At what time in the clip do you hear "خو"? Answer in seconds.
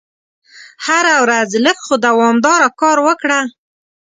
1.85-1.95